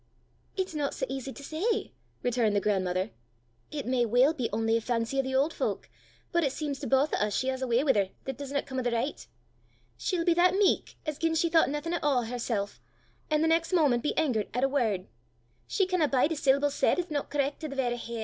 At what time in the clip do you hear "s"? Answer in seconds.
7.29-7.35, 17.11-17.11